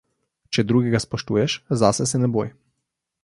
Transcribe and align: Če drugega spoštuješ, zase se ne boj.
Če 0.57 0.63
drugega 0.71 1.01
spoštuješ, 1.03 1.59
zase 1.83 2.07
se 2.13 2.25
ne 2.25 2.31
boj. 2.39 2.53